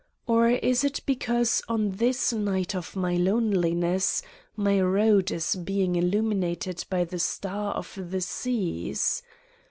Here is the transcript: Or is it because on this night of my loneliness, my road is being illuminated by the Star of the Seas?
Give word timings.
Or 0.25 0.49
is 0.49 0.83
it 0.83 1.01
because 1.05 1.61
on 1.69 1.91
this 1.91 2.33
night 2.33 2.73
of 2.73 2.95
my 2.95 3.17
loneliness, 3.17 4.23
my 4.55 4.81
road 4.81 5.29
is 5.29 5.55
being 5.55 5.95
illuminated 5.95 6.83
by 6.89 7.03
the 7.05 7.19
Star 7.19 7.75
of 7.75 7.95
the 8.09 8.21
Seas? 8.21 9.21